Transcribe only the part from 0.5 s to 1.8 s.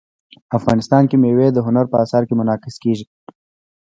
افغانستان کې مېوې د